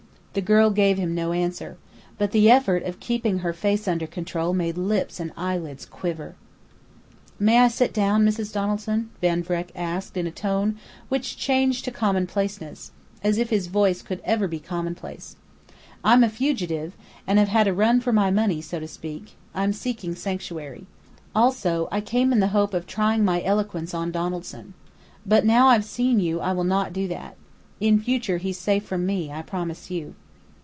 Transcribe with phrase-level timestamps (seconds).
[0.33, 1.75] The girl gave him no answer.
[2.17, 6.35] But the effort of keeping her face under control made lips and eyelids quiver.
[7.37, 8.53] "May I sit down, Mrs.
[8.53, 10.77] Donaldson?" Van Vreck asked in a tone
[11.09, 12.91] which changed to commonplaceness
[13.21, 15.35] if his voice could ever be commonplace.
[16.01, 16.95] "I'm a fugitive,
[17.27, 19.35] and have had a run for my money, so to speak.
[19.53, 20.85] I'm seeking sanctuary.
[21.35, 24.75] Also I came in the hope of trying my eloquence on Donaldson.
[25.25, 27.35] But now I've seen you, I will not do that.
[27.81, 30.13] In future he's safe from me, I promise you."